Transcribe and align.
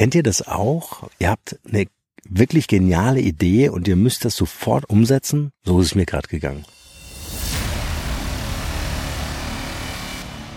Kennt 0.00 0.14
ihr 0.14 0.22
das 0.22 0.48
auch? 0.48 1.10
Ihr 1.18 1.28
habt 1.28 1.58
eine 1.68 1.84
wirklich 2.26 2.68
geniale 2.68 3.20
Idee 3.20 3.68
und 3.68 3.86
ihr 3.86 3.96
müsst 3.96 4.24
das 4.24 4.34
sofort 4.34 4.88
umsetzen? 4.88 5.52
So 5.62 5.78
ist 5.78 5.88
es 5.88 5.94
mir 5.94 6.06
gerade 6.06 6.26
gegangen. 6.26 6.64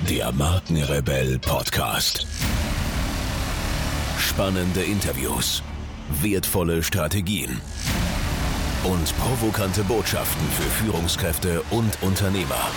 Der 0.09 0.31
Markenrebell 0.31 1.39
Podcast. 1.39 2.25
Spannende 4.17 4.81
Interviews, 4.81 5.62
wertvolle 6.21 6.81
Strategien 6.81 7.60
und 8.85 9.13
provokante 9.17 9.83
Botschaften 9.83 10.47
für 10.51 10.85
Führungskräfte 10.85 11.62
und 11.69 12.01
Unternehmer. 12.01 12.69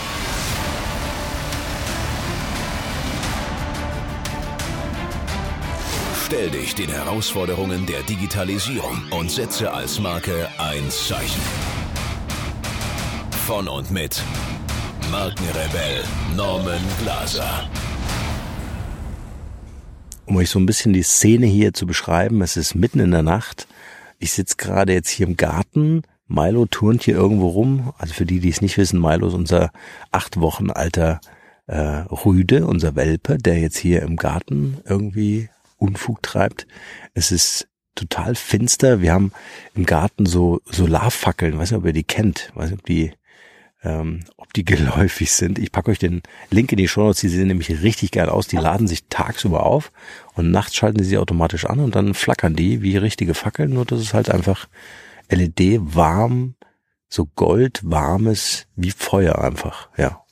Stell 6.26 6.50
dich 6.50 6.74
den 6.74 6.90
Herausforderungen 6.90 7.86
der 7.86 8.02
Digitalisierung 8.02 9.00
und 9.12 9.30
setze 9.30 9.72
als 9.72 10.00
Marke 10.00 10.48
ein 10.58 10.90
Zeichen. 10.90 11.40
Von 13.46 13.68
und 13.68 13.92
mit 13.92 14.20
Markenrebell 15.12 16.02
Norman 16.36 16.80
Glaser. 17.00 17.70
Um 20.24 20.34
euch 20.34 20.50
so 20.50 20.58
ein 20.58 20.66
bisschen 20.66 20.92
die 20.92 21.04
Szene 21.04 21.46
hier 21.46 21.72
zu 21.72 21.86
beschreiben, 21.86 22.42
es 22.42 22.56
ist 22.56 22.74
mitten 22.74 22.98
in 22.98 23.12
der 23.12 23.22
Nacht. 23.22 23.68
Ich 24.18 24.32
sitze 24.32 24.56
gerade 24.56 24.94
jetzt 24.94 25.10
hier 25.10 25.28
im 25.28 25.36
Garten. 25.36 26.02
Milo 26.26 26.66
turnt 26.66 27.04
hier 27.04 27.14
irgendwo 27.14 27.50
rum. 27.50 27.92
Also 27.98 28.14
für 28.14 28.26
die, 28.26 28.40
die 28.40 28.50
es 28.50 28.60
nicht 28.60 28.78
wissen, 28.78 29.00
Milo 29.00 29.28
ist 29.28 29.34
unser 29.34 29.70
acht 30.10 30.40
Wochen 30.40 30.72
alter 30.72 31.20
äh, 31.68 31.78
Rüde, 31.78 32.66
unser 32.66 32.96
Welpe, 32.96 33.38
der 33.38 33.60
jetzt 33.60 33.78
hier 33.78 34.02
im 34.02 34.16
Garten 34.16 34.78
irgendwie 34.86 35.50
Unfug 35.76 36.22
treibt. 36.22 36.66
Es 37.14 37.32
ist 37.32 37.68
total 37.94 38.34
finster. 38.34 39.00
Wir 39.00 39.12
haben 39.12 39.32
im 39.74 39.86
Garten 39.86 40.26
so 40.26 40.60
Solarfackeln. 40.66 41.58
weiß 41.58 41.72
nicht, 41.72 41.78
ob 41.78 41.86
ihr 41.86 41.92
die 41.92 42.04
kennt. 42.04 42.52
weiß 42.54 42.70
nicht, 42.70 42.80
ob 42.80 42.86
die, 42.86 43.12
ähm, 43.82 44.24
ob 44.36 44.52
die 44.52 44.64
geläufig 44.66 45.32
sind. 45.32 45.58
Ich 45.58 45.72
packe 45.72 45.90
euch 45.90 45.98
den 45.98 46.22
Link 46.50 46.70
in 46.70 46.78
die 46.78 46.88
Show 46.88 47.02
Notes. 47.02 47.20
Die 47.20 47.28
sehen 47.28 47.48
nämlich 47.48 47.82
richtig 47.82 48.12
geil 48.12 48.28
aus. 48.28 48.46
Die 48.46 48.56
laden 48.56 48.86
sich 48.86 49.06
tagsüber 49.08 49.66
auf 49.66 49.90
und 50.34 50.50
nachts 50.50 50.76
schalten 50.76 51.02
sie 51.02 51.18
automatisch 51.18 51.64
an 51.64 51.80
und 51.80 51.96
dann 51.96 52.14
flackern 52.14 52.54
die 52.54 52.82
wie 52.82 52.96
richtige 52.96 53.34
Fackeln. 53.34 53.70
Nur 53.70 53.84
das 53.84 54.00
ist 54.00 54.14
halt 54.14 54.30
einfach 54.30 54.68
LED 55.28 55.80
warm, 55.80 56.54
so 57.08 57.26
goldwarmes 57.26 58.66
wie 58.76 58.90
Feuer 58.90 59.38
einfach. 59.38 59.88
Ja. 59.96 60.22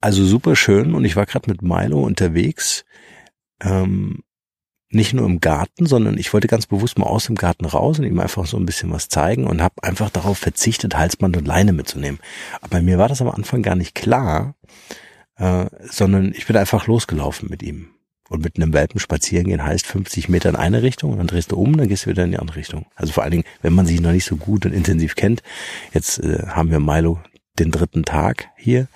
Also 0.00 0.24
super 0.24 0.56
schön 0.56 0.94
und 0.94 1.04
ich 1.04 1.16
war 1.16 1.26
gerade 1.26 1.50
mit 1.50 1.62
Milo 1.62 2.00
unterwegs 2.00 2.84
ähm, 3.62 4.22
nicht 4.90 5.14
nur 5.14 5.26
im 5.26 5.40
Garten, 5.40 5.86
sondern 5.86 6.16
ich 6.16 6.32
wollte 6.32 6.46
ganz 6.46 6.66
bewusst 6.66 6.98
mal 6.98 7.06
aus 7.06 7.26
dem 7.26 7.34
Garten 7.34 7.64
raus 7.64 7.98
und 7.98 8.04
ihm 8.04 8.20
einfach 8.20 8.46
so 8.46 8.56
ein 8.56 8.66
bisschen 8.66 8.90
was 8.92 9.08
zeigen 9.08 9.46
und 9.46 9.60
habe 9.60 9.82
einfach 9.82 10.10
darauf 10.10 10.38
verzichtet, 10.38 10.96
Halsband 10.96 11.36
und 11.36 11.46
Leine 11.46 11.72
mitzunehmen. 11.72 12.20
Aber 12.60 12.80
mir 12.80 12.98
war 12.98 13.08
das 13.08 13.20
am 13.20 13.28
Anfang 13.28 13.62
gar 13.62 13.74
nicht 13.74 13.94
klar, 13.94 14.54
äh, 15.36 15.66
sondern 15.82 16.32
ich 16.32 16.46
bin 16.46 16.56
einfach 16.56 16.86
losgelaufen 16.86 17.48
mit 17.50 17.62
ihm. 17.62 17.90
Und 18.28 18.42
mit 18.42 18.56
einem 18.56 18.72
Welpen 18.72 18.98
spazieren 18.98 19.46
gehen 19.46 19.62
heißt 19.62 19.86
50 19.86 20.28
Meter 20.28 20.48
in 20.48 20.56
eine 20.56 20.82
Richtung 20.82 21.12
und 21.12 21.18
dann 21.18 21.28
drehst 21.28 21.52
du 21.52 21.56
um, 21.56 21.76
dann 21.76 21.86
gehst 21.86 22.06
du 22.06 22.10
wieder 22.10 22.24
in 22.24 22.32
die 22.32 22.38
andere 22.38 22.56
Richtung. 22.56 22.86
Also 22.96 23.12
vor 23.12 23.22
allen 23.22 23.30
Dingen, 23.30 23.44
wenn 23.62 23.72
man 23.72 23.86
sich 23.86 24.00
noch 24.00 24.10
nicht 24.10 24.24
so 24.24 24.36
gut 24.36 24.66
und 24.66 24.72
intensiv 24.72 25.14
kennt. 25.14 25.42
Jetzt 25.92 26.18
äh, 26.18 26.44
haben 26.48 26.70
wir 26.72 26.80
Milo 26.80 27.20
den 27.58 27.70
dritten 27.70 28.04
Tag 28.04 28.48
hier, 28.56 28.88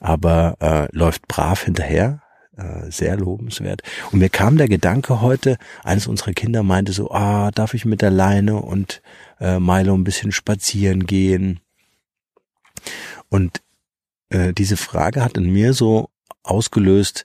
aber 0.00 0.56
äh, 0.60 0.96
läuft 0.96 1.28
brav 1.28 1.62
hinterher, 1.62 2.20
äh, 2.56 2.90
sehr 2.90 3.16
lobenswert. 3.16 3.82
Und 4.12 4.18
mir 4.18 4.28
kam 4.28 4.56
der 4.56 4.68
Gedanke 4.68 5.20
heute, 5.20 5.58
eines 5.82 6.06
unserer 6.06 6.32
Kinder 6.32 6.62
meinte 6.62 6.92
so, 6.92 7.10
ah, 7.10 7.50
darf 7.50 7.74
ich 7.74 7.84
mit 7.84 8.02
der 8.02 8.10
Leine 8.10 8.56
und 8.56 9.02
äh, 9.40 9.58
Milo 9.58 9.94
ein 9.94 10.04
bisschen 10.04 10.32
spazieren 10.32 11.06
gehen? 11.06 11.60
Und 13.28 13.62
äh, 14.28 14.52
diese 14.52 14.76
Frage 14.76 15.22
hat 15.22 15.36
in 15.36 15.52
mir 15.52 15.72
so 15.72 16.10
ausgelöst, 16.42 17.24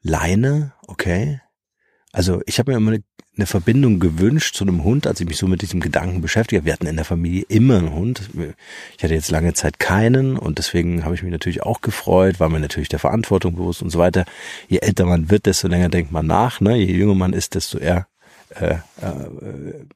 Leine, 0.00 0.72
okay. 0.86 1.40
Also 2.12 2.42
ich 2.46 2.58
habe 2.58 2.72
mir 2.72 2.76
immer 2.76 2.98
eine 3.36 3.46
Verbindung 3.46 3.98
gewünscht 3.98 4.54
zu 4.54 4.64
einem 4.64 4.84
Hund, 4.84 5.06
als 5.06 5.20
ich 5.20 5.26
mich 5.26 5.38
so 5.38 5.46
mit 5.46 5.62
diesem 5.62 5.80
Gedanken 5.80 6.20
beschäftige. 6.20 6.66
Wir 6.66 6.74
hatten 6.74 6.86
in 6.86 6.96
der 6.96 7.06
Familie 7.06 7.44
immer 7.48 7.78
einen 7.78 7.94
Hund. 7.94 8.28
Ich 8.98 9.02
hatte 9.02 9.14
jetzt 9.14 9.30
lange 9.30 9.54
Zeit 9.54 9.78
keinen 9.78 10.36
und 10.36 10.58
deswegen 10.58 11.04
habe 11.04 11.14
ich 11.14 11.22
mich 11.22 11.32
natürlich 11.32 11.62
auch 11.62 11.80
gefreut, 11.80 12.40
war 12.40 12.50
mir 12.50 12.60
natürlich 12.60 12.90
der 12.90 12.98
Verantwortung 12.98 13.56
bewusst 13.56 13.80
und 13.80 13.88
so 13.88 13.98
weiter. 13.98 14.26
Je 14.68 14.78
älter 14.78 15.06
man 15.06 15.30
wird, 15.30 15.46
desto 15.46 15.68
länger 15.68 15.88
denkt 15.88 16.12
man 16.12 16.26
nach. 16.26 16.60
Ne? 16.60 16.76
Je 16.76 16.92
jünger 16.92 17.14
man 17.14 17.32
ist, 17.32 17.54
desto 17.54 17.78
eher 17.78 18.06
äh, 18.60 18.74
äh, 19.00 19.86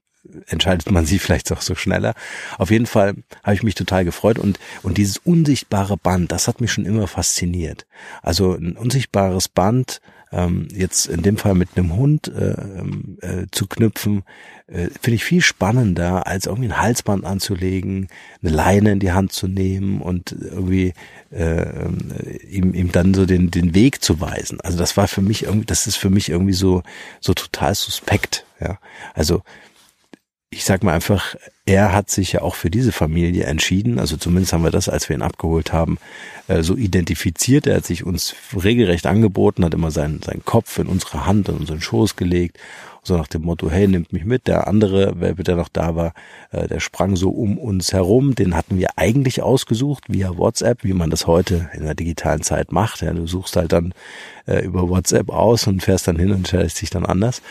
entscheidet 0.46 0.90
man 0.90 1.04
sich 1.04 1.20
vielleicht 1.20 1.52
auch 1.52 1.60
so 1.60 1.74
schneller. 1.74 2.14
Auf 2.56 2.70
jeden 2.70 2.86
Fall 2.86 3.14
habe 3.42 3.54
ich 3.54 3.62
mich 3.62 3.74
total 3.74 4.06
gefreut 4.06 4.38
und, 4.38 4.58
und 4.82 4.98
dieses 4.98 5.18
unsichtbare 5.18 5.96
Band, 5.96 6.32
das 6.32 6.48
hat 6.48 6.60
mich 6.60 6.72
schon 6.72 6.86
immer 6.86 7.06
fasziniert. 7.06 7.86
Also 8.22 8.54
ein 8.54 8.76
unsichtbares 8.76 9.48
Band, 9.48 10.00
ähm, 10.36 10.68
jetzt 10.70 11.06
in 11.06 11.22
dem 11.22 11.38
Fall 11.38 11.54
mit 11.54 11.70
einem 11.76 11.96
Hund 11.96 12.28
äh, 12.28 12.50
ähm, 12.50 13.18
äh, 13.22 13.46
zu 13.50 13.66
knüpfen, 13.66 14.22
äh, 14.66 14.88
finde 15.00 15.14
ich 15.14 15.24
viel 15.24 15.40
spannender, 15.40 16.26
als 16.26 16.46
irgendwie 16.46 16.68
ein 16.68 16.80
Halsband 16.80 17.24
anzulegen, 17.24 18.08
eine 18.42 18.52
Leine 18.52 18.92
in 18.92 19.00
die 19.00 19.12
Hand 19.12 19.32
zu 19.32 19.48
nehmen 19.48 20.02
und 20.02 20.32
irgendwie 20.32 20.92
äh, 21.32 21.62
ähm, 21.62 22.12
ihm, 22.48 22.74
ihm 22.74 22.92
dann 22.92 23.14
so 23.14 23.24
den, 23.24 23.50
den 23.50 23.74
Weg 23.74 24.04
zu 24.04 24.20
weisen. 24.20 24.60
Also 24.60 24.76
das 24.76 24.96
war 24.98 25.08
für 25.08 25.22
mich 25.22 25.44
irgendwie, 25.44 25.66
das 25.66 25.86
ist 25.86 25.96
für 25.96 26.10
mich 26.10 26.28
irgendwie 26.28 26.52
so, 26.52 26.82
so 27.20 27.32
total 27.32 27.74
suspekt. 27.74 28.44
Ja, 28.60 28.78
also 29.14 29.42
ich 30.50 30.64
sag 30.64 30.84
mal 30.84 30.94
einfach, 30.94 31.34
er 31.64 31.92
hat 31.92 32.08
sich 32.08 32.32
ja 32.32 32.42
auch 32.42 32.54
für 32.54 32.70
diese 32.70 32.92
Familie 32.92 33.44
entschieden, 33.44 33.98
also 33.98 34.16
zumindest 34.16 34.52
haben 34.52 34.62
wir 34.62 34.70
das, 34.70 34.88
als 34.88 35.08
wir 35.08 35.16
ihn 35.16 35.22
abgeholt 35.22 35.72
haben, 35.72 35.98
äh, 36.46 36.62
so 36.62 36.76
identifiziert. 36.76 37.66
Er 37.66 37.76
hat 37.76 37.86
sich 37.86 38.04
uns 38.04 38.36
regelrecht 38.54 39.06
angeboten, 39.06 39.64
hat 39.64 39.74
immer 39.74 39.90
seinen, 39.90 40.22
seinen 40.22 40.44
Kopf 40.44 40.78
in 40.78 40.86
unsere 40.86 41.26
Hand, 41.26 41.48
in 41.48 41.56
unseren 41.56 41.80
Schoß 41.80 42.14
gelegt, 42.14 42.58
so 43.02 43.16
nach 43.16 43.26
dem 43.26 43.42
Motto, 43.42 43.70
hey, 43.70 43.88
nimmt 43.88 44.12
mich 44.12 44.24
mit. 44.24 44.46
Der 44.46 44.68
andere, 44.68 45.14
wer 45.16 45.34
bitte 45.34 45.56
noch 45.56 45.68
da 45.68 45.96
war, 45.96 46.12
äh, 46.52 46.68
der 46.68 46.78
sprang 46.78 47.16
so 47.16 47.30
um 47.30 47.58
uns 47.58 47.92
herum. 47.92 48.36
Den 48.36 48.54
hatten 48.54 48.78
wir 48.78 48.90
eigentlich 48.96 49.42
ausgesucht 49.42 50.04
via 50.08 50.36
WhatsApp, 50.36 50.84
wie 50.84 50.92
man 50.92 51.10
das 51.10 51.26
heute 51.26 51.70
in 51.74 51.84
der 51.84 51.94
digitalen 51.94 52.42
Zeit 52.42 52.70
macht. 52.70 53.02
Ja, 53.02 53.12
du 53.12 53.26
suchst 53.26 53.56
halt 53.56 53.72
dann 53.72 53.94
äh, 54.46 54.64
über 54.64 54.88
WhatsApp 54.88 55.30
aus 55.30 55.66
und 55.66 55.82
fährst 55.82 56.06
dann 56.06 56.18
hin 56.18 56.30
und 56.30 56.38
entscheidest 56.38 56.80
dich 56.80 56.90
dann 56.90 57.04
anders. 57.04 57.42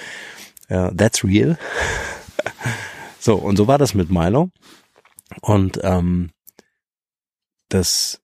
that's 0.67 1.23
real. 1.23 1.57
So, 3.17 3.37
und 3.37 3.57
so 3.57 3.67
war 3.67 3.79
das 3.79 3.95
mit 3.95 4.11
Milo. 4.11 4.51
Und 5.41 5.79
ähm, 5.81 6.29
das, 7.69 8.21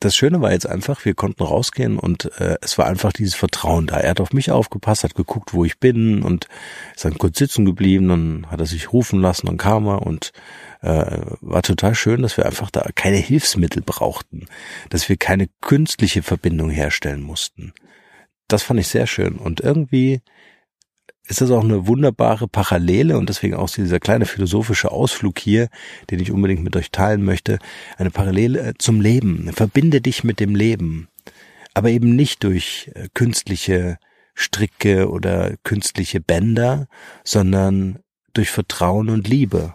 das 0.00 0.14
Schöne 0.14 0.40
war 0.40 0.52
jetzt 0.52 0.68
einfach, 0.68 1.04
wir 1.04 1.14
konnten 1.14 1.42
rausgehen 1.42 1.98
und 1.98 2.26
äh, 2.40 2.58
es 2.62 2.78
war 2.78 2.86
einfach 2.86 3.12
dieses 3.12 3.34
Vertrauen 3.34 3.88
da. 3.88 3.96
Er 3.96 4.10
hat 4.10 4.20
auf 4.20 4.32
mich 4.32 4.52
aufgepasst, 4.52 5.02
hat 5.02 5.16
geguckt, 5.16 5.52
wo 5.52 5.64
ich 5.64 5.80
bin 5.80 6.22
und 6.22 6.46
ist 6.94 7.04
dann 7.04 7.18
kurz 7.18 7.38
sitzen 7.38 7.64
geblieben, 7.64 8.08
dann 8.08 8.46
hat 8.50 8.60
er 8.60 8.66
sich 8.66 8.92
rufen 8.92 9.20
lassen, 9.20 9.48
dann 9.48 9.56
kam 9.56 9.88
er 9.88 10.02
und 10.02 10.30
äh, 10.80 11.20
war 11.40 11.62
total 11.62 11.96
schön, 11.96 12.22
dass 12.22 12.36
wir 12.36 12.46
einfach 12.46 12.70
da 12.70 12.88
keine 12.94 13.16
Hilfsmittel 13.16 13.82
brauchten, 13.82 14.46
dass 14.90 15.08
wir 15.08 15.16
keine 15.16 15.48
künstliche 15.60 16.22
Verbindung 16.22 16.70
herstellen 16.70 17.22
mussten. 17.22 17.72
Das 18.46 18.62
fand 18.62 18.78
ich 18.78 18.86
sehr 18.86 19.08
schön 19.08 19.38
und 19.38 19.58
irgendwie 19.58 20.22
ist 21.28 21.42
das 21.42 21.50
auch 21.50 21.62
eine 21.62 21.86
wunderbare 21.86 22.48
Parallele 22.48 23.18
und 23.18 23.28
deswegen 23.28 23.54
auch 23.54 23.68
dieser 23.68 24.00
kleine 24.00 24.24
philosophische 24.24 24.90
Ausflug 24.90 25.38
hier, 25.38 25.68
den 26.10 26.20
ich 26.20 26.32
unbedingt 26.32 26.64
mit 26.64 26.74
euch 26.74 26.90
teilen 26.90 27.22
möchte, 27.22 27.58
eine 27.98 28.10
Parallele 28.10 28.60
äh, 28.60 28.74
zum 28.78 29.00
Leben. 29.00 29.52
Verbinde 29.52 30.00
dich 30.00 30.24
mit 30.24 30.40
dem 30.40 30.54
Leben, 30.54 31.08
aber 31.74 31.90
eben 31.90 32.16
nicht 32.16 32.44
durch 32.44 32.90
äh, 32.94 33.08
künstliche 33.12 33.98
Stricke 34.34 35.10
oder 35.10 35.56
künstliche 35.64 36.20
Bänder, 36.20 36.88
sondern 37.24 37.98
durch 38.32 38.50
Vertrauen 38.50 39.10
und 39.10 39.28
Liebe. 39.28 39.74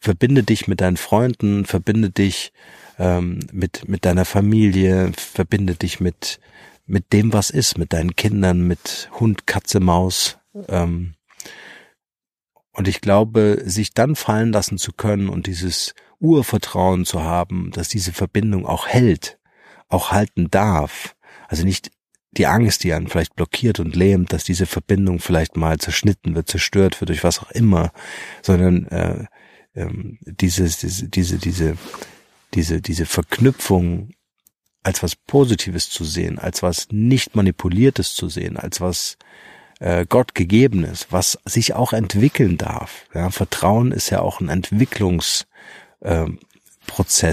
Verbinde 0.00 0.42
dich 0.42 0.66
mit 0.66 0.80
deinen 0.80 0.96
Freunden, 0.96 1.64
verbinde 1.64 2.10
dich 2.10 2.52
ähm, 2.98 3.40
mit, 3.52 3.88
mit 3.88 4.04
deiner 4.04 4.24
Familie, 4.24 5.12
verbinde 5.16 5.74
dich 5.74 6.00
mit, 6.00 6.40
mit 6.86 7.12
dem, 7.12 7.32
was 7.32 7.50
ist, 7.50 7.78
mit 7.78 7.92
deinen 7.92 8.16
Kindern, 8.16 8.66
mit 8.66 9.10
Hund, 9.20 9.46
Katze, 9.46 9.78
Maus, 9.78 10.38
ähm, 10.68 11.14
und 12.72 12.88
ich 12.88 13.00
glaube, 13.00 13.62
sich 13.64 13.94
dann 13.94 14.16
fallen 14.16 14.52
lassen 14.52 14.76
zu 14.76 14.92
können 14.92 15.28
und 15.28 15.46
dieses 15.46 15.94
Urvertrauen 16.20 17.04
zu 17.04 17.22
haben, 17.22 17.70
dass 17.72 17.88
diese 17.88 18.12
Verbindung 18.12 18.66
auch 18.66 18.86
hält, 18.86 19.38
auch 19.88 20.12
halten 20.12 20.50
darf. 20.50 21.16
Also 21.48 21.64
nicht 21.64 21.90
die 22.32 22.46
Angst, 22.46 22.84
die 22.84 22.92
einen 22.92 23.08
vielleicht 23.08 23.34
blockiert 23.34 23.80
und 23.80 23.96
lähmt, 23.96 24.32
dass 24.32 24.44
diese 24.44 24.66
Verbindung 24.66 25.20
vielleicht 25.20 25.56
mal 25.56 25.78
zerschnitten 25.78 26.34
wird, 26.34 26.48
zerstört 26.48 27.00
wird 27.00 27.08
durch 27.08 27.24
was 27.24 27.38
auch 27.38 27.50
immer, 27.50 27.92
sondern 28.42 28.86
äh, 28.88 29.24
ähm, 29.74 30.18
dieses, 30.22 30.78
diese, 30.78 31.08
diese, 31.08 31.38
diese, 31.38 31.76
diese, 32.52 32.80
diese 32.82 33.06
Verknüpfung 33.06 34.10
als 34.82 35.02
was 35.02 35.16
Positives 35.16 35.90
zu 35.90 36.04
sehen, 36.04 36.38
als 36.38 36.62
was 36.62 36.88
nicht 36.90 37.34
manipuliertes 37.34 38.14
zu 38.14 38.28
sehen, 38.28 38.56
als 38.56 38.80
was 38.80 39.16
äh, 39.80 40.06
Gott 40.08 40.34
gegebenes, 40.34 41.06
was 41.10 41.38
sich 41.44 41.74
auch 41.74 41.92
entwickeln 41.92 42.56
darf. 42.58 43.06
Ja, 43.14 43.30
Vertrauen 43.30 43.92
ist 43.92 44.10
ja 44.10 44.20
auch 44.20 44.40
ein 44.40 44.48
Entwicklungsprozess, 44.48 45.46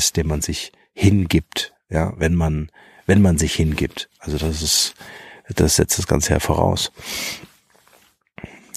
äh, 0.09 0.13
den 0.15 0.27
man 0.27 0.41
sich 0.41 0.71
hingibt, 0.93 1.73
ja, 1.89 2.13
wenn 2.17 2.35
man 2.35 2.69
wenn 3.05 3.21
man 3.21 3.37
sich 3.37 3.53
hingibt. 3.53 4.09
Also 4.19 4.37
das 4.37 4.61
ist 4.61 4.95
das 5.49 5.75
setzt 5.75 5.97
das 5.97 6.07
Ganze 6.07 6.33
ja 6.33 6.39
voraus. 6.39 6.91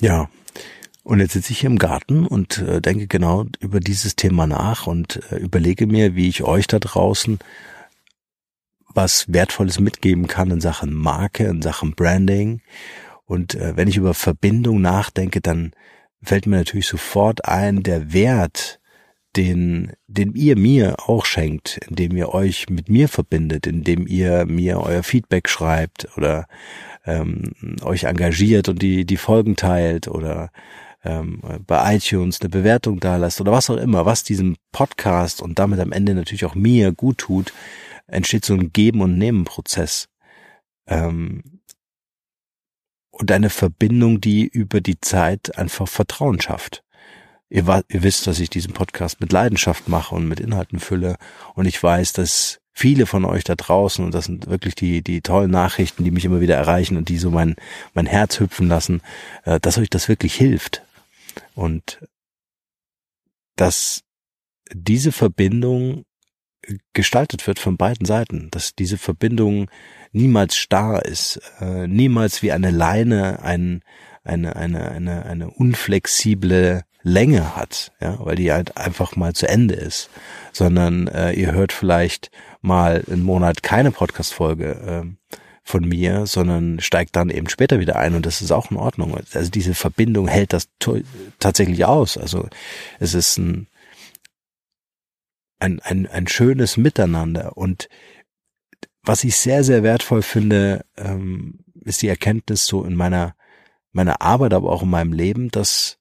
Ja, 0.01 0.29
und 1.05 1.21
jetzt 1.21 1.35
sitze 1.35 1.53
ich 1.53 1.61
hier 1.61 1.71
im 1.71 1.79
Garten 1.79 2.27
und 2.27 2.59
äh, 2.59 2.81
denke 2.81 3.07
genau 3.07 3.47
über 3.61 3.79
dieses 3.79 4.17
Thema 4.17 4.47
nach 4.47 4.89
und 4.89 5.21
äh, 5.31 5.37
überlege 5.37 5.87
mir, 5.87 6.17
wie 6.17 6.29
ich 6.29 6.43
euch 6.43 6.67
da 6.67 6.81
draußen 6.81 7.39
was 8.97 9.33
Wertvolles 9.33 9.79
mitgeben 9.79 10.27
kann 10.27 10.51
in 10.51 10.61
Sachen 10.61 10.95
Marke, 10.95 11.45
in 11.45 11.63
Sachen 11.63 11.95
Branding. 11.95 12.63
Und 13.27 13.55
äh, 13.55 13.77
wenn 13.77 13.89
ich 13.89 13.97
über 13.97 14.15
Verbindung 14.15 14.81
nachdenke, 14.81 15.41
dann 15.41 15.73
fällt 16.23 16.47
mir 16.47 16.57
natürlich 16.57 16.87
sofort 16.87 17.45
ein, 17.45 17.83
der 17.83 18.13
Wert, 18.13 18.81
den, 19.37 19.93
den 20.07 20.35
ihr 20.35 20.57
mir 20.57 20.97
auch 21.09 21.27
schenkt, 21.27 21.79
indem 21.89 22.17
ihr 22.17 22.31
euch 22.31 22.71
mit 22.71 22.89
mir 22.89 23.09
verbindet, 23.09 23.67
indem 23.67 24.07
ihr 24.07 24.47
mir 24.47 24.81
euer 24.81 25.03
Feedback 25.03 25.49
schreibt 25.49 26.09
oder 26.17 26.47
ähm, 27.05 27.53
euch 27.83 28.05
engagiert 28.05 28.69
und 28.69 28.81
die, 28.81 29.05
die 29.05 29.19
Folgen 29.19 29.57
teilt 29.57 30.09
oder 30.09 30.51
ähm, 31.05 31.41
bei 31.67 31.97
iTunes 31.97 32.41
eine 32.41 32.49
Bewertung 32.49 32.99
da 32.99 33.17
lasst 33.17 33.41
oder 33.41 33.53
was 33.53 33.69
auch 33.69 33.77
immer, 33.77 34.07
was 34.07 34.25
diesem 34.25 34.57
Podcast 34.73 35.43
und 35.43 35.59
damit 35.59 35.81
am 35.81 35.93
Ende 35.93 36.15
natürlich 36.15 36.47
auch 36.47 36.55
mir 36.55 36.93
gut 36.93 37.19
tut, 37.19 37.53
entsteht 38.07 38.45
so 38.45 38.55
ein 38.55 38.73
Geben- 38.73 39.03
und 39.03 39.19
Nehmen-Prozess. 39.19 40.09
Ähm, 40.87 41.56
und 43.19 43.33
eine 43.33 43.49
Verbindung, 43.49 44.21
die 44.21 44.47
über 44.47 44.81
die 44.81 45.01
Zeit 45.01 45.57
einfach 45.57 45.89
Vertrauen 45.89 46.41
schafft. 46.41 46.83
Ihr, 47.49 47.65
ihr 47.89 48.03
wisst, 48.03 48.27
dass 48.27 48.41
ich 48.41 48.51
diesen 48.51 48.75
Podcast 48.75 49.21
mit 49.21 49.33
Leidenschaft 49.33 49.89
mache 49.89 50.15
und 50.15 50.29
mit 50.29 50.39
Inhalten 50.39 50.81
fülle. 50.81 51.17
Und 51.55 51.65
ich 51.65 51.83
weiß, 51.83 52.13
dass 52.13 52.61
viele 52.73 53.07
von 53.07 53.25
euch 53.25 53.45
da 53.45 53.55
draußen, 53.55 54.05
und 54.05 54.13
das 54.13 54.27
sind 54.27 54.49
wirklich 54.49 54.75
die, 54.75 55.01
die 55.03 55.23
tollen 55.23 55.51
Nachrichten, 55.51 56.05
die 56.05 56.11
mich 56.11 56.27
immer 56.27 56.41
wieder 56.41 56.57
erreichen 56.57 56.99
und 56.99 57.09
die 57.09 57.17
so 57.17 57.31
mein, 57.31 57.57
mein 57.95 58.07
Herz 58.07 58.39
hüpfen 58.39 58.69
lassen, 58.69 59.01
äh, 59.45 59.59
dass 59.61 59.79
euch 59.79 59.89
das 59.89 60.09
wirklich 60.09 60.35
hilft. 60.35 60.83
Und 61.55 62.01
dass 63.55 64.03
diese 64.75 65.13
Verbindung 65.13 66.05
gestaltet 66.93 67.47
wird 67.47 67.59
von 67.59 67.77
beiden 67.77 68.07
Seiten, 68.07 68.49
dass 68.51 68.75
diese 68.75 68.99
Verbindung 68.99 69.71
niemals 70.13 70.57
starr 70.57 71.05
ist, 71.05 71.41
äh, 71.61 71.87
niemals 71.87 72.43
wie 72.43 72.53
eine 72.53 72.71
Leine 72.71 73.43
ein, 73.43 73.83
eine, 74.25 74.57
eine, 74.57 74.91
eine, 74.91 75.27
eine 75.27 75.51
unflexible 75.51 76.85
Länge 77.03 77.55
hat, 77.55 77.93
ja, 78.01 78.19
weil 78.19 78.37
die 78.37 78.53
halt 78.53 78.77
einfach 78.77 79.15
mal 79.15 79.33
zu 79.33 79.49
Ende 79.49 79.75
ist, 79.75 80.11
sondern 80.53 81.07
äh, 81.07 81.33
ihr 81.33 81.53
hört 81.53 81.73
vielleicht 81.73 82.31
mal 82.61 83.05
einen 83.09 83.23
Monat 83.23 83.63
keine 83.63 83.93
Podcast-Folge, 83.93 85.05
äh, 85.05 85.37
von 85.67 85.85
mir, 85.85 86.27
sondern 86.27 86.79
steigt 86.79 87.17
dann 87.17 87.29
eben 87.29 87.49
später 87.49 87.81
wieder 87.81 87.97
ein 87.97 88.15
und 88.15 88.25
das 88.25 88.41
ist 88.41 88.53
auch 88.53 88.71
in 88.71 88.77
Ordnung. 88.77 89.19
Also 89.35 89.51
diese 89.51 89.75
Verbindung 89.75 90.29
hält 90.29 90.53
das 90.53 90.69
tatsächlich 91.41 91.85
aus. 91.85 92.17
Also 92.17 92.49
es 93.01 93.15
ist 93.15 93.37
ein, 93.37 93.67
ein, 95.59 95.81
ein, 95.81 96.07
ein 96.07 96.29
schönes 96.29 96.77
Miteinander 96.77 97.57
und 97.57 97.89
was 99.07 99.23
ich 99.23 99.37
sehr, 99.37 99.63
sehr 99.63 99.83
wertvoll 99.83 100.23
finde, 100.23 100.85
ähm, 100.97 101.61
ist 101.83 102.03
die 102.03 102.09
Erkenntnis 102.09 102.67
so 102.67 102.85
in 102.85 102.97
meiner, 102.97 103.37
meiner 103.93 104.21
Arbeit, 104.21 104.53
aber 104.53 104.73
auch 104.73 104.83
in 104.83 104.91
meinem 104.91 105.13
Leben, 105.13 105.51
dass 105.51 105.99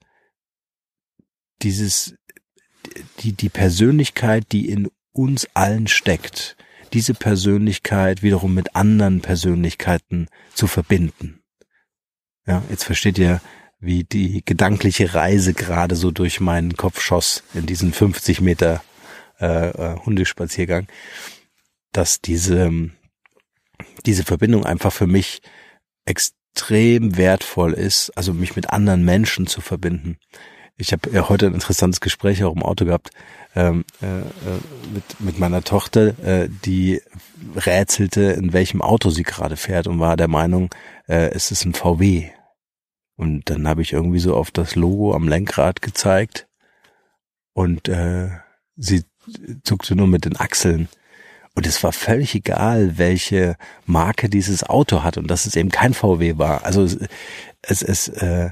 dieses, 1.61 2.15
die, 3.19 3.33
die 3.33 3.49
Persönlichkeit, 3.49 4.51
die 4.51 4.67
in 4.69 4.89
uns 5.13 5.47
allen 5.53 5.87
steckt, 5.87 6.57
diese 6.93 7.13
Persönlichkeit 7.13 8.23
wiederum 8.23 8.53
mit 8.53 8.75
anderen 8.75 9.21
Persönlichkeiten 9.21 10.27
zu 10.53 10.65
verbinden. 10.67 11.43
Ja, 12.47 12.63
jetzt 12.69 12.83
versteht 12.83 13.17
ihr, 13.17 13.41
wie 13.79 14.03
die 14.03 14.43
gedankliche 14.43 15.13
Reise 15.13 15.53
gerade 15.53 15.95
so 15.95 16.11
durch 16.11 16.39
meinen 16.39 16.75
Kopf 16.75 17.01
schoss 17.01 17.43
in 17.53 17.65
diesen 17.65 17.93
50 17.93 18.41
Meter 18.41 18.83
äh, 19.39 19.69
äh, 19.69 19.95
Hundespaziergang, 20.05 20.87
dass 21.91 22.21
diese 22.21 22.91
diese 24.05 24.23
Verbindung 24.23 24.65
einfach 24.65 24.93
für 24.93 25.07
mich 25.07 25.41
extrem 26.05 27.17
wertvoll 27.17 27.73
ist, 27.73 28.11
also 28.15 28.33
mich 28.33 28.55
mit 28.55 28.69
anderen 28.69 29.03
Menschen 29.03 29.47
zu 29.47 29.61
verbinden. 29.61 30.17
Ich 30.77 30.91
habe 30.91 31.09
ja 31.11 31.29
heute 31.29 31.47
ein 31.47 31.53
interessantes 31.53 32.01
Gespräch 32.01 32.43
auch 32.43 32.55
im 32.55 32.63
Auto 32.63 32.85
gehabt 32.85 33.11
ähm, 33.55 33.85
äh, 34.01 34.19
äh, 34.19 34.23
mit, 34.93 35.19
mit 35.19 35.39
meiner 35.39 35.63
Tochter, 35.63 36.19
äh, 36.19 36.49
die 36.65 37.01
rätselte, 37.55 38.23
in 38.23 38.51
welchem 38.51 38.81
Auto 38.81 39.09
sie 39.09 39.23
gerade 39.23 39.55
fährt 39.55 39.87
und 39.87 39.99
war 39.99 40.17
der 40.17 40.27
Meinung, 40.27 40.69
äh, 41.07 41.29
es 41.29 41.51
ist 41.51 41.63
ein 41.63 41.73
VW. 41.73 42.29
Und 43.15 43.49
dann 43.49 43.67
habe 43.67 43.81
ich 43.81 43.93
irgendwie 43.93 44.19
so 44.19 44.35
auf 44.35 44.51
das 44.51 44.75
Logo 44.75 45.13
am 45.13 45.29
Lenkrad 45.29 45.81
gezeigt 45.81 46.47
und 47.53 47.87
äh, 47.87 48.29
sie 48.75 49.05
zuckte 49.63 49.95
nur 49.95 50.07
mit 50.07 50.25
den 50.25 50.37
Achseln. 50.37 50.87
Und 51.55 51.65
es 51.65 51.81
war 51.83 51.93
völlig 51.93 52.35
egal, 52.35 52.97
welche 52.97 53.55
Marke 53.85 54.29
dieses 54.29 54.63
Auto 54.63 55.03
hat 55.03 55.17
und 55.17 55.27
dass 55.27 55.45
es 55.45 55.55
eben 55.55 55.69
kein 55.69 55.93
VW 55.93 56.37
war. 56.37 56.65
Also 56.65 56.83
es, 56.83 56.97
es, 57.61 57.81
es 57.81 58.07
äh, 58.09 58.49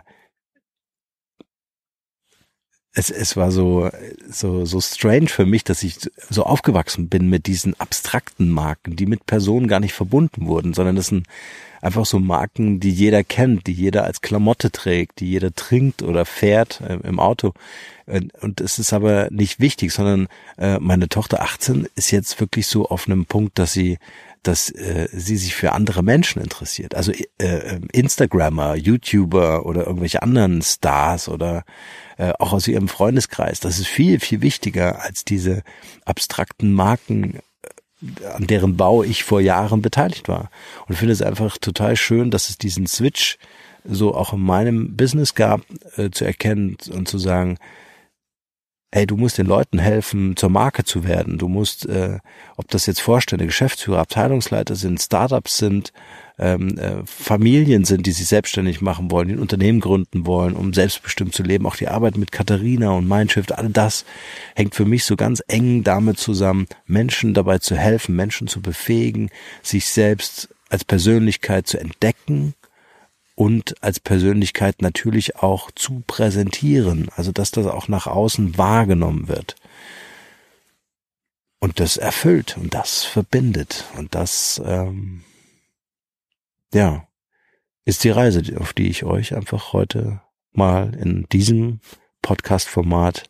es, 2.94 3.10
es 3.10 3.36
war 3.36 3.52
so, 3.52 3.90
so, 4.30 4.66
so 4.66 4.80
strange 4.80 5.28
für 5.28 5.46
mich, 5.46 5.64
dass 5.64 5.82
ich 5.84 5.98
so 6.30 6.44
aufgewachsen 6.44 7.10
bin 7.10 7.30
mit 7.30 7.48
diesen 7.48 7.80
abstrakten 7.80 8.50
Marken, 8.50 8.96
die 8.96 9.08
mit 9.08 9.26
Personen 9.26 9.68
gar 9.68 9.80
nicht 9.80 9.94
verbunden 9.94 10.46
wurden, 10.46 10.74
sondern 10.74 10.96
das 10.96 11.08
sind 11.08 11.26
einfach 11.82 12.06
so 12.06 12.20
Marken, 12.20 12.80
die 12.80 12.92
jeder 12.92 13.24
kennt, 13.24 13.68
die 13.68 13.74
jeder 13.74 14.06
als 14.06 14.22
Klamotte 14.22 14.72
trägt, 14.72 15.20
die 15.20 15.28
jeder 15.28 15.54
trinkt 15.54 16.04
oder 16.04 16.26
fährt 16.26 16.82
äh, 16.82 17.00
im 17.04 17.20
Auto. 17.20 17.54
Und 18.42 18.60
es 18.60 18.80
ist 18.80 18.92
aber 18.92 19.30
nicht 19.32 19.60
wichtig, 19.60 19.94
sondern 19.94 20.28
äh, 20.58 20.78
meine 20.80 21.08
Tochter 21.08 21.42
18 21.42 21.88
ist 21.96 22.12
jetzt 22.12 22.40
wirklich 22.42 22.68
so 22.68 22.90
auf 22.90 23.08
einem 23.08 23.26
Punkt, 23.26 23.58
dass 23.58 23.72
sie 23.74 23.98
dass 24.44 24.70
äh, 24.70 25.08
sie 25.12 25.38
sich 25.38 25.56
für 25.56 25.72
andere 25.72 26.04
Menschen 26.04 26.42
interessiert. 26.42 26.96
Also 26.96 27.12
äh, 27.12 27.24
ähm, 27.40 27.88
Instagrammer, 27.92 28.76
YouTuber 28.76 29.66
oder 29.66 29.88
irgendwelche 29.88 30.22
anderen 30.22 30.62
Stars 30.62 31.30
oder 31.30 31.64
äh, 32.18 32.34
auch 32.40 32.54
aus 32.54 32.68
ihrem 32.68 32.88
Freundeskreis. 32.88 33.60
Das 33.60 33.80
ist 33.80 33.88
viel, 33.88 34.20
viel 34.20 34.42
wichtiger 34.42 35.02
als 35.02 35.26
diese 35.26 35.64
abstrakten 36.06 36.74
Marken, 36.74 37.40
äh, 37.62 38.26
an 38.26 38.46
deren 38.48 38.78
Bau 38.78 39.02
ich 39.02 39.24
vor 39.24 39.42
Jahren 39.42 39.82
beteiligt 39.82 40.28
war. 40.28 40.50
Und 40.88 40.96
finde 40.96 41.14
es 41.14 41.22
einfach 41.22 41.58
total 41.58 41.96
schön, 41.96 42.30
dass 42.30 42.50
es 42.50 42.58
diesen 42.58 42.86
Switch 42.86 43.38
so 43.86 44.14
auch 44.16 44.34
in 44.34 44.42
meinem 44.42 44.96
Business 44.96 45.36
gab, 45.36 45.62
äh, 45.98 46.10
zu 46.10 46.26
erkennen 46.26 46.78
und 46.92 47.08
zu 47.08 47.18
sagen, 47.18 47.58
hey, 48.94 49.08
du 49.08 49.18
musst 49.18 49.40
den 49.40 49.48
Leuten 49.48 49.80
helfen, 49.80 50.38
zur 50.38 50.50
Marke 50.50 50.84
zu 50.84 51.04
werden. 51.04 51.40
Du 51.40 51.48
musst, 51.48 51.88
äh, 51.88 52.20
ob 52.58 52.68
das 52.68 52.86
jetzt 52.86 53.02
Vorstände, 53.02 53.48
Geschäftsführer, 53.48 53.98
Abteilungsleiter 53.98 54.76
sind, 54.76 55.02
Startups 55.02 55.58
sind, 55.58 55.92
ähm, 56.38 56.78
äh, 56.78 56.98
Familien 57.04 57.86
sind, 57.86 58.06
die 58.06 58.12
sich 58.12 58.28
selbstständig 58.28 58.82
machen 58.82 59.10
wollen, 59.10 59.30
die 59.30 59.34
ein 59.34 59.40
Unternehmen 59.40 59.80
gründen 59.80 60.28
wollen, 60.28 60.54
um 60.54 60.76
selbstbestimmt 60.76 61.34
zu 61.34 61.42
leben. 61.42 61.66
Auch 61.66 61.76
die 61.76 61.88
Arbeit 61.88 62.18
mit 62.18 62.32
Katharina 62.32 62.92
und 62.92 63.08
Mindshift, 63.08 63.58
all 63.58 63.70
das 63.70 64.06
hängt 64.56 64.76
für 64.76 64.86
mich 64.86 65.06
so 65.06 65.16
ganz 65.16 65.42
eng 65.48 65.84
damit 65.84 66.20
zusammen, 66.20 66.68
Menschen 66.86 67.34
dabei 67.34 67.58
zu 67.58 67.76
helfen, 67.76 68.16
Menschen 68.16 68.48
zu 68.48 68.62
befähigen, 68.62 69.32
sich 69.64 69.88
selbst 69.88 70.50
als 70.70 70.86
Persönlichkeit 70.86 71.66
zu 71.66 71.80
entdecken 71.80 72.54
und 73.36 73.82
als 73.84 74.00
Persönlichkeit 74.00 74.82
natürlich 74.82 75.38
auch 75.38 75.72
zu 75.72 76.04
präsentieren, 76.06 77.10
also 77.16 77.32
dass 77.32 77.52
das 77.52 77.66
auch 77.68 77.88
nach 77.88 78.08
außen 78.08 78.58
wahrgenommen 78.58 79.28
wird. 79.28 79.56
Und 81.60 81.80
das 81.80 81.98
erfüllt 81.98 82.58
und 82.58 82.74
das 82.74 83.04
verbindet 83.04 83.86
und 83.98 84.14
das, 84.16 84.62
ähm, 84.66 85.24
ja, 86.74 87.08
ist 87.86 88.04
die 88.04 88.10
Reise, 88.10 88.42
auf 88.60 88.74
die 88.74 88.90
ich 88.90 89.04
euch 89.04 89.36
einfach 89.36 89.74
heute 89.74 90.22
mal 90.52 90.94
in 90.96 91.26
diesem 91.32 91.80
Podcast-Format 92.22 93.30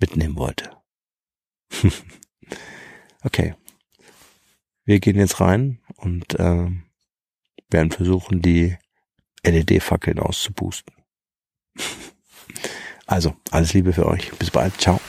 mitnehmen 0.00 0.36
wollte. 0.36 0.70
okay. 3.22 3.54
Wir 4.84 5.00
gehen 5.00 5.16
jetzt 5.16 5.40
rein 5.40 5.80
und 5.96 6.34
äh, 6.38 6.70
werden 7.68 7.90
versuchen, 7.90 8.40
die 8.40 8.78
LED-Fackeln 9.44 10.18
auszupusten. 10.18 10.94
Also, 13.06 13.34
alles 13.50 13.72
Liebe 13.72 13.92
für 13.92 14.06
euch. 14.06 14.30
Bis 14.32 14.50
bald. 14.50 14.78
Ciao. 14.80 15.00